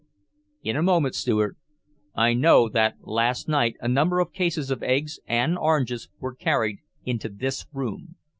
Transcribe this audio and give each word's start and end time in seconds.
"In 0.63 0.75
a 0.75 0.81
moment, 0.81 1.13
Steward. 1.13 1.57
I 2.15 2.33
know 2.33 2.67
that 2.69 2.95
last 3.01 3.47
night 3.47 3.75
a 3.81 3.87
number 3.87 4.17
of 4.19 4.33
cases 4.33 4.71
of 4.71 4.81
eggs 4.81 5.19
and 5.27 5.55
oranges 5.55 6.09
were 6.19 6.33
carried 6.33 6.79
into 7.05 7.29
this 7.29 7.67
room. 7.71 8.15